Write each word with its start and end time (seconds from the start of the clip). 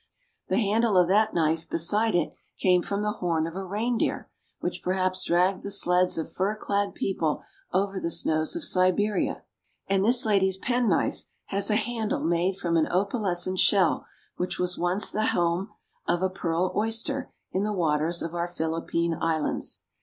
The 0.47 0.57
handle 0.57 0.97
of 0.97 1.07
that 1.09 1.35
knife 1.35 1.69
beside 1.69 2.15
it 2.15 2.33
came 2.59 2.81
from 2.81 3.03
the 3.03 3.11
horn 3.11 3.45
of 3.45 3.55
a 3.55 3.63
reindeer, 3.63 4.31
which 4.59 4.81
perhaps 4.81 5.23
dragged 5.25 5.61
the 5.61 5.69
sleds 5.69 6.17
of 6.17 6.33
fur 6.33 6.55
clad 6.55 6.95
people 6.95 7.43
over 7.71 7.99
the 7.99 8.09
snows 8.09 8.55
of 8.55 8.63
Siberia; 8.63 9.43
and 9.85 10.03
this 10.03 10.25
lady's 10.25 10.57
penknife 10.57 11.25
has 11.49 11.69
a 11.69 11.75
handle 11.75 12.23
made 12.23 12.57
from 12.57 12.77
an 12.77 12.87
opalescent 12.89 13.59
shell 13.59 14.07
which 14.37 14.57
was 14.57 14.75
once 14.75 15.11
the 15.11 15.21
house 15.37 15.67
of 16.07 16.23
a 16.23 16.31
pearl 16.31 16.73
oyster 16.75 17.31
in 17.51 17.61
the 17.61 17.71
waters 17.71 18.23
of 18.23 18.33
our 18.33 18.47
Philippine 18.47 19.13
Islands. 19.21 19.81